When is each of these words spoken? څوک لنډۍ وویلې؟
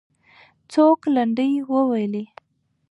څوک 0.71 0.99
لنډۍ 1.15 1.51
وویلې؟ 1.71 2.23